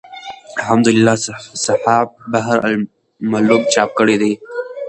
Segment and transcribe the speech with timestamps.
[0.67, 1.15] حمدالله
[1.65, 4.33] صحاف بحر الملوم چاپ کړی دﺉ.